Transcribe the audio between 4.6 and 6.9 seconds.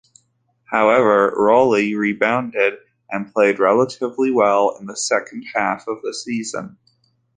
in the second half of the season.